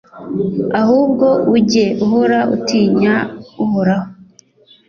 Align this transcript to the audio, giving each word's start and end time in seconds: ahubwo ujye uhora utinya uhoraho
ahubwo 0.81 1.27
ujye 1.55 1.85
uhora 2.05 2.39
utinya 2.55 3.15
uhoraho 3.63 4.07